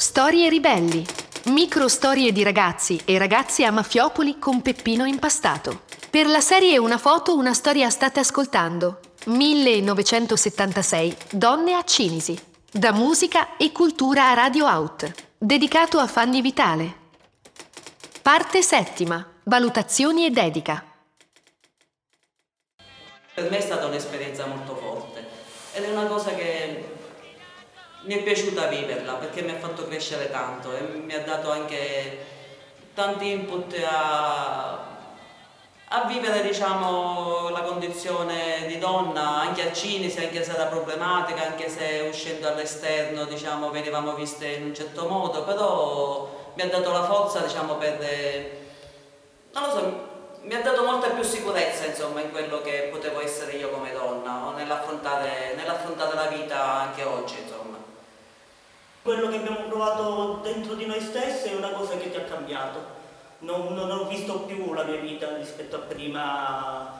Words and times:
Storie 0.00 0.48
ribelli. 0.48 1.04
Micro 1.46 1.88
storie 1.88 2.30
di 2.30 2.44
ragazzi 2.44 3.00
e 3.04 3.18
ragazze 3.18 3.64
a 3.64 3.72
Mafiopoli 3.72 4.38
con 4.38 4.62
Peppino 4.62 5.04
impastato. 5.04 5.82
Per 6.08 6.28
la 6.28 6.40
serie 6.40 6.78
Una 6.78 6.98
foto, 6.98 7.34
una 7.34 7.52
storia 7.52 7.90
state 7.90 8.20
ascoltando. 8.20 9.00
1976 9.24 11.16
Donne 11.32 11.74
a 11.74 11.82
Cinisi. 11.82 12.38
Da 12.70 12.92
musica 12.92 13.56
e 13.56 13.72
cultura 13.72 14.30
a 14.30 14.34
Radio 14.34 14.66
Out. 14.66 15.12
Dedicato 15.36 15.98
a 15.98 16.06
Fanny 16.06 16.42
Vitale. 16.42 16.94
Parte 18.22 18.62
settima. 18.62 19.28
Valutazioni 19.42 20.26
e 20.26 20.30
dedica. 20.30 20.80
Per 23.34 23.50
me 23.50 23.58
è 23.58 23.60
stata 23.60 23.86
un'esperienza 23.86 24.46
molto 24.46 24.76
forte 24.76 25.26
ed 25.72 25.82
è 25.82 25.90
una 25.90 26.06
cosa 26.06 26.34
che 26.34 26.57
mi 28.02 28.14
è 28.14 28.22
piaciuta 28.22 28.66
viverla 28.66 29.14
perché 29.14 29.42
mi 29.42 29.50
ha 29.50 29.58
fatto 29.58 29.86
crescere 29.86 30.30
tanto 30.30 30.72
e 30.72 30.80
mi 30.80 31.14
ha 31.14 31.22
dato 31.22 31.50
anche 31.50 32.36
tanti 32.94 33.30
input 33.30 33.74
a, 33.84 34.78
a 35.88 36.04
vivere 36.06 36.42
diciamo, 36.42 37.48
la 37.48 37.62
condizione 37.62 38.66
di 38.66 38.78
donna 38.78 39.40
anche 39.40 39.68
a 39.68 39.72
Cinisi, 39.72 40.20
anche 40.20 40.44
se 40.44 40.52
era 40.52 40.66
problematica, 40.66 41.46
anche 41.46 41.68
se 41.68 42.06
uscendo 42.08 42.48
all'esterno 42.48 43.24
diciamo, 43.24 43.70
venivamo 43.70 44.14
viste 44.14 44.46
in 44.46 44.66
un 44.66 44.74
certo 44.74 45.08
modo, 45.08 45.42
però 45.42 46.52
mi 46.54 46.62
ha 46.62 46.66
dato 46.68 46.92
la 46.92 47.04
forza 47.04 47.40
diciamo, 47.40 47.74
per, 47.76 47.98
non 49.52 49.62
lo 49.62 49.70
so, 49.70 50.06
mi 50.42 50.54
ha 50.54 50.62
dato 50.62 50.84
molta 50.84 51.08
più 51.08 51.22
sicurezza 51.22 51.84
insomma, 51.84 52.20
in 52.20 52.30
quello 52.30 52.60
che 52.62 52.88
potevo 52.92 53.20
essere 53.20 53.52
io 53.52 53.70
come 53.70 53.92
donna, 53.92 54.52
nell'affrontare, 54.56 55.54
nell'affrontare 55.56 56.14
la 56.14 56.26
vita 56.26 56.62
anche 56.80 57.02
oggi. 57.02 57.47
Quello 59.08 59.30
che 59.30 59.36
abbiamo 59.36 59.62
provato 59.68 60.40
dentro 60.42 60.74
di 60.74 60.84
noi 60.84 61.00
stessi 61.00 61.48
è 61.48 61.54
una 61.54 61.70
cosa 61.70 61.96
che 61.96 62.10
ti 62.10 62.18
ha 62.18 62.24
cambiato. 62.24 62.78
Non, 63.38 63.72
non 63.72 63.90
ho 63.90 64.04
visto 64.06 64.40
più 64.40 64.74
la 64.74 64.84
mia 64.84 65.00
vita 65.00 65.34
rispetto 65.34 65.76
a 65.76 65.78
prima, 65.78 66.92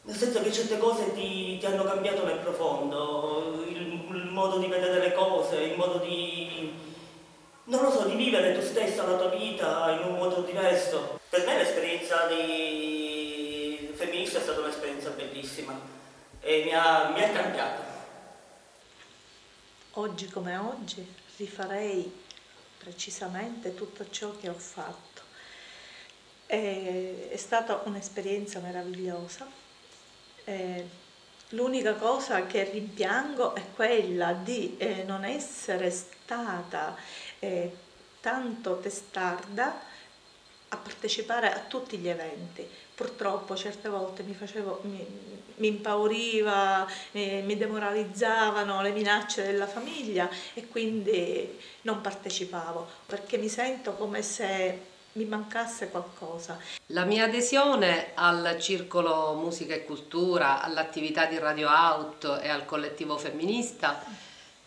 nel 0.00 0.16
senso 0.16 0.40
che 0.40 0.50
certe 0.50 0.78
cose 0.78 1.12
ti, 1.12 1.58
ti 1.58 1.66
hanno 1.66 1.84
cambiato 1.84 2.24
nel 2.24 2.38
profondo, 2.38 3.64
il, 3.68 3.76
il, 4.10 4.28
modo 4.30 4.56
di 4.56 4.68
vedere 4.68 4.98
le 4.98 5.12
cose, 5.12 5.56
il 5.56 5.76
modo 5.76 5.98
di, 5.98 6.72
non 7.64 7.82
lo 7.82 7.90
so, 7.90 8.06
di 8.06 8.14
vivere 8.14 8.58
tu 8.58 8.64
stessa 8.64 9.06
la 9.06 9.18
tua 9.18 9.28
vita 9.28 9.90
in 9.90 10.10
un 10.10 10.16
modo 10.16 10.40
diverso. 10.40 11.20
Per 11.28 11.44
me 11.44 11.58
l'esperienza 11.58 12.28
di 12.28 13.92
femminista 13.94 14.38
è 14.38 14.40
stata 14.40 14.60
un'esperienza 14.60 15.10
bellissima 15.10 15.78
e 16.40 16.62
mi 16.64 16.72
ha, 16.72 17.12
mi 17.14 17.22
ha 17.22 17.28
cambiato 17.28 17.85
oggi 19.98 20.28
come 20.28 20.56
oggi 20.56 21.06
rifarei 21.36 22.24
precisamente 22.78 23.74
tutto 23.74 24.08
ciò 24.10 24.36
che 24.38 24.48
ho 24.48 24.54
fatto. 24.54 25.22
È, 26.46 27.28
è 27.30 27.36
stata 27.36 27.82
un'esperienza 27.84 28.60
meravigliosa. 28.60 29.46
E 30.44 30.88
l'unica 31.50 31.94
cosa 31.94 32.46
che 32.46 32.64
rimpiango 32.70 33.54
è 33.54 33.62
quella 33.74 34.32
di 34.32 34.76
eh, 34.78 35.02
non 35.04 35.24
essere 35.24 35.90
stata 35.90 36.96
eh, 37.38 37.74
tanto 38.20 38.78
testarda 38.78 39.94
partecipare 40.96 41.52
a 41.52 41.60
tutti 41.60 41.98
gli 41.98 42.08
eventi. 42.08 42.66
Purtroppo 42.94 43.54
certe 43.54 43.90
volte 43.90 44.22
mi, 44.22 44.32
facevo, 44.32 44.80
mi, 44.84 45.06
mi 45.56 45.66
impauriva, 45.66 46.86
mi, 47.12 47.42
mi, 47.42 47.56
demoralizzavano 47.58 48.80
le 48.80 48.90
minacce 48.92 49.44
della 49.44 49.66
famiglia 49.66 50.28
e 50.54 50.66
quindi 50.66 51.58
non 51.82 52.00
partecipavo 52.00 52.88
perché 53.04 53.36
mi 53.36 53.48
sento 53.48 53.92
come 53.92 54.22
se 54.22 54.94
mi 55.12 55.24
mancasse 55.26 55.90
qualcosa. 55.90 56.58
La 56.86 57.04
mia 57.04 57.24
adesione 57.24 58.12
al 58.14 58.56
Circolo 58.58 59.34
Musica 59.34 59.74
e 59.74 59.84
Cultura, 59.84 60.62
all'attività 60.62 61.26
di 61.26 61.38
Radio 61.38 61.68
Out 61.68 62.40
e 62.42 62.48
al 62.48 62.64
collettivo 62.64 63.18
femminista 63.18 64.02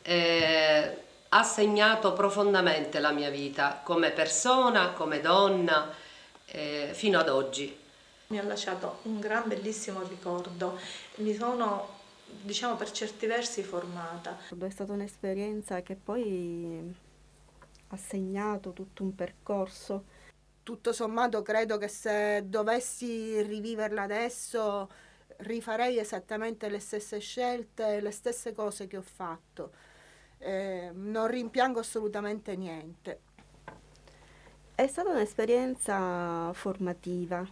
eh, 0.03 0.97
ha 1.29 1.43
segnato 1.43 2.13
profondamente 2.13 2.99
la 2.99 3.11
mia 3.11 3.29
vita 3.29 3.81
come 3.83 4.09
persona, 4.11 4.89
come 4.89 5.21
donna, 5.21 5.93
eh, 6.51 6.91
fino 6.93 7.19
ad 7.19 7.29
oggi. 7.29 7.77
Mi 8.27 8.37
ha 8.37 8.43
lasciato 8.43 8.99
un 9.03 9.19
gran 9.19 9.47
bellissimo 9.47 10.03
ricordo, 10.03 10.77
mi 11.15 11.33
sono 11.33 11.97
diciamo 12.41 12.75
per 12.75 12.91
certi 12.91 13.25
versi 13.25 13.63
formata. 13.63 14.37
È 14.47 14.69
stata 14.69 14.93
un'esperienza 14.93 15.81
che 15.81 15.95
poi 15.95 16.95
ha 17.87 17.97
segnato 17.97 18.71
tutto 18.71 19.03
un 19.03 19.15
percorso. 19.15 20.17
Tutto 20.61 20.93
sommato 20.93 21.41
credo 21.41 21.77
che 21.77 21.87
se 21.87 22.43
dovessi 22.45 23.41
riviverla 23.41 24.03
adesso 24.03 24.89
rifarei 25.37 25.97
esattamente 25.97 26.69
le 26.69 26.79
stesse 26.79 27.17
scelte, 27.17 27.99
le 27.99 28.11
stesse 28.11 28.53
cose 28.53 28.85
che 28.85 28.97
ho 28.97 29.01
fatto 29.01 29.71
eh, 30.39 30.91
non 30.93 31.27
rimpiango 31.27 31.79
assolutamente 31.79 32.55
niente. 32.55 33.21
È 34.79 34.87
stata 34.87 35.09
un'esperienza 35.09 36.53
formativa, 36.53 37.45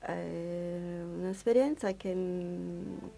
eh, 0.00 1.02
un'esperienza 1.18 1.92
che 1.92 2.12
m- 2.12 3.10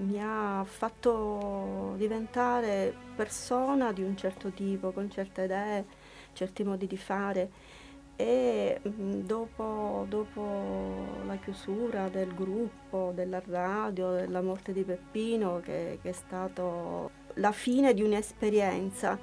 mi 0.00 0.18
ha 0.22 0.62
fatto 0.64 1.94
diventare 1.96 2.94
persona 3.14 3.92
di 3.92 4.02
un 4.02 4.14
certo 4.14 4.50
tipo, 4.50 4.92
con 4.92 5.10
certe 5.10 5.44
idee, 5.44 5.86
certi 6.34 6.64
modi 6.64 6.86
di 6.86 6.98
fare. 6.98 7.50
E 8.16 8.78
mm, 8.86 9.20
dopo, 9.20 10.04
dopo, 10.10 10.42
la 11.24 11.36
chiusura 11.36 12.10
del 12.10 12.34
gruppo, 12.34 13.12
della 13.14 13.40
radio, 13.46 14.10
della 14.10 14.42
morte 14.42 14.74
di 14.74 14.84
Peppino, 14.84 15.60
che, 15.60 15.98
che 16.02 16.10
è 16.10 16.12
stato 16.12 17.24
la 17.36 17.52
fine 17.52 17.94
di 17.94 18.02
un'esperienza, 18.02 19.18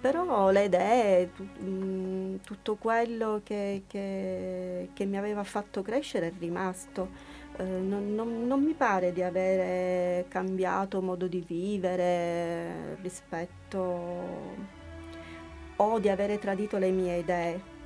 però 0.00 0.50
le 0.50 0.64
idee, 0.64 1.30
mm, 1.60 2.36
tutto 2.44 2.76
quello 2.76 3.40
che, 3.44 3.82
che, 3.86 4.90
che, 4.94 5.04
mi 5.04 5.16
aveva 5.16 5.44
fatto 5.44 5.82
crescere 5.82 6.28
è 6.28 6.32
rimasto. 6.38 7.08
Eh, 7.56 7.64
non, 7.64 8.14
non, 8.14 8.46
non 8.46 8.62
mi 8.62 8.74
pare 8.74 9.12
di 9.12 9.22
avere 9.22 10.26
cambiato 10.28 11.00
modo 11.02 11.26
di 11.26 11.44
vivere 11.46 12.96
rispetto 13.02 14.26
o 15.76 15.98
di 15.98 16.08
avere 16.08 16.38
tradito 16.38 16.78
le 16.78 16.90
mie 16.90 17.16
idee. 17.18 17.76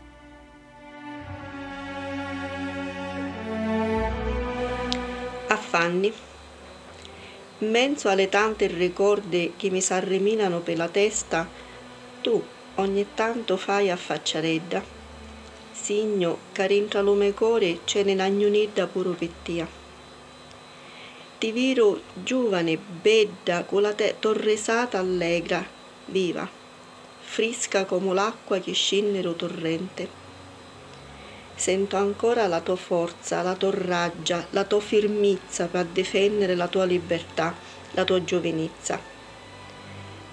Fanny. 5.73 6.13
In 7.61 7.71
mezzo 7.71 8.11
alle 8.11 8.29
tante 8.29 8.67
ricordi 8.67 9.55
che 9.57 9.71
mi 9.71 9.81
s'arreminano 9.81 10.61
per 10.61 10.77
la 10.77 10.89
testa, 10.89 11.49
tu 12.23 12.43
ogni 12.77 13.07
tanto 13.15 13.59
fai 13.59 13.91
a 13.91 13.97
facciaredda. 13.97 14.83
Signo 15.73 16.39
che 16.53 16.67
rintra 16.67 17.03
lume 17.03 17.35
core 17.35 17.81
ce 17.85 18.03
ne 18.03 18.15
nagnunidda 18.15 18.87
puro 18.87 19.11
pettia. 19.11 19.69
Ti 21.39 21.53
viro 21.53 22.01
giovane, 22.15 22.79
bedda, 22.79 23.65
con 23.65 23.83
la 23.83 23.93
te 23.93 24.17
torresata 24.19 24.99
allegra, 24.99 25.63
viva, 26.07 26.49
frisca 27.21 27.85
come 27.85 28.15
l'acqua 28.15 28.59
che 28.61 28.73
scende 28.73 29.21
torrente 29.37 30.21
Sento 31.55 31.97
ancora 31.97 32.49
la 32.49 32.61
tua 32.61 32.75
forza, 32.75 33.41
la 33.43 33.55
tua 33.55 33.71
raggia, 33.73 34.45
la 34.51 34.65
tua 34.65 34.81
firmezza 34.81 35.67
per 35.67 35.87
difendere 35.87 36.57
la 36.57 36.67
tua 36.67 36.85
libertà, 36.85 37.55
la 37.93 38.03
tua 38.03 38.25
giovinezza. 38.25 38.99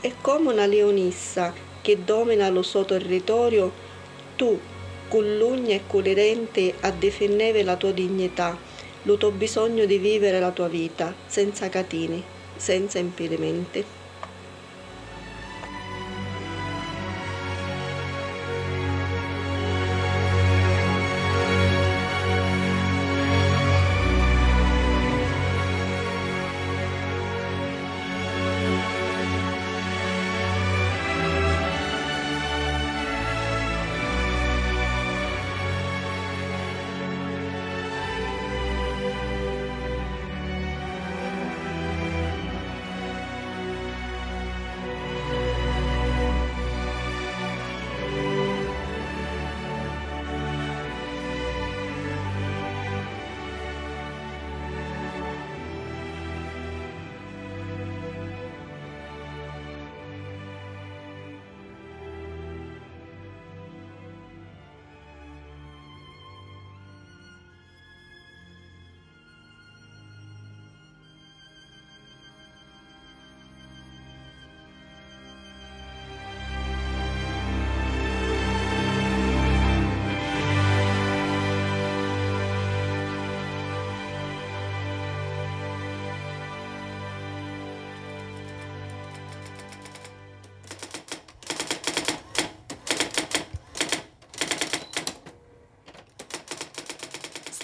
E 0.02 0.16
come 0.22 0.52
una 0.52 0.66
leonissa 0.66 1.54
che 1.90 2.04
domina 2.06 2.50
lo 2.50 2.62
suo 2.62 2.86
territorio, 2.86 3.72
tu, 4.36 4.60
con 5.08 5.38
l'ugna 5.38 5.74
e 5.74 5.82
con 5.88 6.04
le 6.04 6.14
denti, 6.14 6.72
a 6.82 6.92
difendere 6.92 7.64
la 7.64 7.76
tua 7.78 7.92
dignità, 7.92 8.56
lo 9.04 9.18
tuo 9.18 9.32
bisogno 9.32 9.86
di 9.86 9.98
vivere 9.98 10.40
la 10.40 10.52
tua 10.52 10.68
vita, 10.68 11.16
senza 11.26 11.68
catini, 11.68 12.24
senza 12.56 13.00
impedimenti. 13.00 13.99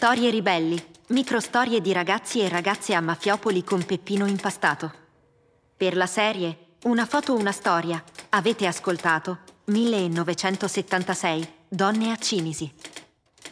Storie 0.05 0.29
ribelli, 0.29 0.79
microstorie 1.07 1.81
di 1.81 1.91
ragazzi 1.91 2.39
e 2.39 2.47
ragazze 2.47 2.93
a 2.93 3.01
Mafiopoli 3.01 3.63
con 3.63 3.83
Peppino 3.83 4.27
impastato. 4.27 4.93
Per 5.75 5.95
la 5.95 6.05
serie 6.05 6.75
Una 6.83 7.07
foto, 7.07 7.33
una 7.33 7.51
storia, 7.51 8.03
avete 8.29 8.67
ascoltato 8.67 9.39
1976, 9.63 11.53
Donne 11.67 12.11
a 12.11 12.17
Cinisi. 12.17 12.71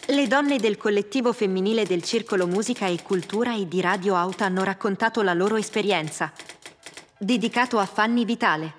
Le 0.10 0.28
donne 0.28 0.60
del 0.60 0.78
collettivo 0.78 1.34
femminile 1.34 1.88
del 1.88 2.04
Circolo 2.04 2.46
Musica 2.46 2.86
e 2.86 3.02
Cultura 3.02 3.56
e 3.56 3.68
di 3.68 3.82
Radio 3.82 4.16
Auto 4.16 4.44
hanno 4.44 4.64
raccontato 4.64 5.24
la 5.24 5.34
loro 5.34 5.56
esperienza. 5.56 6.32
Dedicato 7.18 7.80
a 7.80 7.88
Fanny 7.88 8.26
Vitale. 8.26 8.74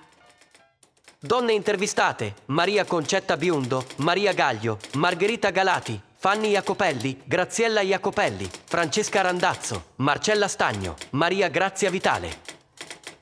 Donne 1.18 1.52
intervistate: 1.52 2.36
Maria 2.46 2.84
Concetta 2.84 3.36
Biondo, 3.36 3.84
Maria 3.96 4.32
Gaglio, 4.32 4.78
Margherita 4.92 5.50
Galati, 5.50 6.00
Fanny 6.24 6.52
Jacopelli, 6.52 7.20
Graziella 7.22 7.82
Jacopelli, 7.82 8.48
Francesca 8.64 9.20
Randazzo, 9.20 9.88
Marcella 9.96 10.48
Stagno, 10.48 10.94
Maria 11.10 11.48
Grazia 11.48 11.90
Vitale. 11.90 12.38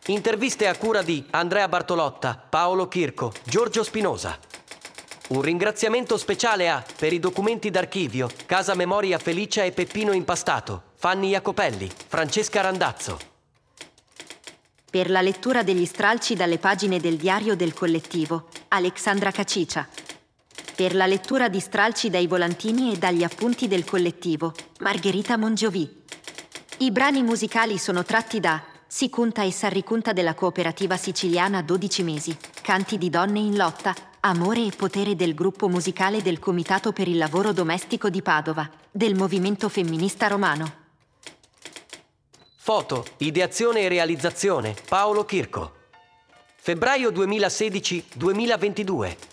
Interviste 0.06 0.68
a 0.68 0.76
cura 0.76 1.02
di 1.02 1.26
Andrea 1.30 1.66
Bartolotta, 1.66 2.40
Paolo 2.48 2.86
Chirco, 2.86 3.32
Giorgio 3.42 3.82
Spinosa. 3.82 4.38
Un 5.30 5.42
ringraziamento 5.42 6.16
speciale 6.16 6.70
a, 6.70 6.80
per 6.96 7.12
i 7.12 7.18
documenti 7.18 7.70
d'archivio, 7.70 8.30
Casa 8.46 8.76
Memoria 8.76 9.18
Felicia 9.18 9.64
e 9.64 9.72
Peppino 9.72 10.12
Impastato, 10.12 10.82
Fanny 10.94 11.30
Jacopelli, 11.30 11.90
Francesca 12.06 12.60
Randazzo. 12.60 13.18
Per 14.88 15.10
la 15.10 15.22
lettura 15.22 15.64
degli 15.64 15.86
stralci 15.86 16.36
dalle 16.36 16.58
pagine 16.58 17.00
del 17.00 17.16
diario 17.16 17.56
del 17.56 17.74
collettivo, 17.74 18.46
Alexandra 18.68 19.32
Cacicia. 19.32 19.88
Per 20.82 20.96
la 20.96 21.06
lettura 21.06 21.48
di 21.48 21.60
stralci 21.60 22.10
dai 22.10 22.26
volantini 22.26 22.92
e 22.92 22.98
dagli 22.98 23.22
appunti 23.22 23.68
del 23.68 23.84
collettivo, 23.84 24.52
Margherita 24.80 25.36
Mongiovi. 25.36 25.88
I 26.78 26.90
brani 26.90 27.22
musicali 27.22 27.78
sono 27.78 28.02
tratti 28.02 28.40
da 28.40 28.60
si 28.88 29.08
conta 29.08 29.44
e 29.44 29.52
s'arricunta 29.52 30.12
della 30.12 30.34
cooperativa 30.34 30.96
siciliana 30.96 31.62
12 31.62 32.02
mesi, 32.02 32.36
canti 32.62 32.98
di 32.98 33.10
donne 33.10 33.38
in 33.38 33.56
lotta, 33.56 33.94
amore 34.22 34.66
e 34.66 34.72
potere 34.76 35.14
del 35.14 35.34
gruppo 35.34 35.68
musicale 35.68 36.20
del 36.20 36.40
Comitato 36.40 36.90
per 36.90 37.06
il 37.06 37.16
lavoro 37.16 37.52
domestico 37.52 38.10
di 38.10 38.20
Padova, 38.20 38.68
del 38.90 39.14
movimento 39.14 39.68
femminista 39.68 40.26
romano. 40.26 40.72
Foto, 42.56 43.06
ideazione 43.18 43.82
e 43.82 43.88
realizzazione 43.88 44.74
Paolo 44.88 45.24
Chirco. 45.24 45.74
Febbraio 46.56 47.12
2016-2022. 47.12 49.31